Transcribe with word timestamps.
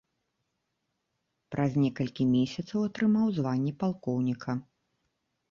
Праз 1.55 1.71
некалькі 1.83 2.23
месяцаў 2.31 2.79
атрымаў 2.89 3.27
званне 3.37 3.73
палкоўніка. 3.85 4.51